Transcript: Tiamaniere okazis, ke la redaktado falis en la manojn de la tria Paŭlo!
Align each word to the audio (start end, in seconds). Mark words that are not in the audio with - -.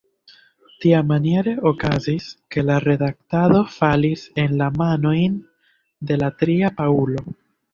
Tiamaniere 0.85 1.51
okazis, 1.71 2.29
ke 2.55 2.63
la 2.71 2.79
redaktado 2.85 3.61
falis 3.75 4.25
en 4.45 4.57
la 4.63 4.71
manojn 4.81 5.37
de 6.13 6.19
la 6.25 6.33
tria 6.43 6.73
Paŭlo! 6.83 7.25